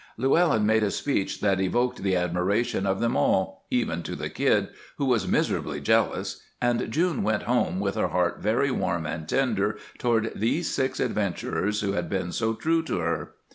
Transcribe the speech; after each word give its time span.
Llewellyn 0.17 0.65
made 0.65 0.81
a 0.81 0.89
speech 0.89 1.41
that 1.41 1.61
evoked 1.61 2.01
the 2.01 2.15
admiration 2.15 2.87
of 2.87 2.99
them 2.99 3.15
all, 3.15 3.67
even 3.69 4.01
to 4.01 4.15
the 4.15 4.31
Kid, 4.31 4.69
who 4.97 5.05
was 5.05 5.27
miserably 5.27 5.79
jealous, 5.79 6.41
and 6.59 6.89
June 6.91 7.21
went 7.21 7.43
home 7.43 7.79
with 7.79 7.93
her 7.93 8.07
heart 8.07 8.39
very 8.39 8.71
warm 8.71 9.05
and 9.05 9.29
tender 9.29 9.77
toward 9.99 10.31
these 10.35 10.67
six 10.71 10.99
adventurers 10.99 11.81
who 11.81 11.91
had 11.91 12.09
been 12.09 12.31
so 12.31 12.55
true 12.55 12.81
to 12.81 12.97
her. 12.97 13.35